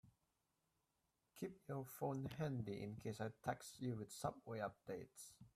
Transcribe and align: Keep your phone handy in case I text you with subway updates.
Keep 1.39 1.59
your 1.69 1.85
phone 1.85 2.27
handy 2.39 2.81
in 2.81 2.95
case 2.95 3.21
I 3.21 3.27
text 3.45 3.79
you 3.79 3.97
with 3.97 4.11
subway 4.11 4.57
updates. 4.57 5.33